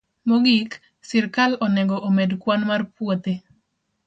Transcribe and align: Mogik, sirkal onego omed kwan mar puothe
Mogik, 0.29 0.71
sirkal 1.09 1.51
onego 1.65 1.95
omed 2.07 2.31
kwan 2.41 2.61
mar 2.69 2.81
puothe 2.95 3.33